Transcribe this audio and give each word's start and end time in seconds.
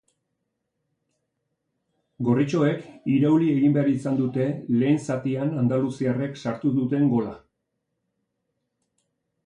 Gorritxoek 2.29 2.87
irauli 3.17 3.51
egin 3.57 3.77
behar 3.77 3.91
izan 3.91 4.19
dute 4.23 4.49
lehen 4.79 4.99
zatian 5.11 5.55
andaluziarrek 5.65 6.43
sartu 6.45 6.73
duten 6.83 7.09
gola. 7.17 7.39